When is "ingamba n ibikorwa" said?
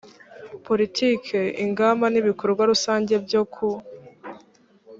1.65-2.61